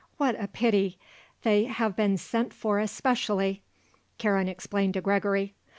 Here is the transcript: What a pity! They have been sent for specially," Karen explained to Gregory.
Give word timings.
What 0.17 0.33
a 0.41 0.47
pity! 0.47 0.97
They 1.43 1.65
have 1.65 1.95
been 1.95 2.17
sent 2.17 2.55
for 2.55 2.83
specially," 2.87 3.61
Karen 4.17 4.47
explained 4.47 4.95
to 4.95 5.01
Gregory. 5.01 5.53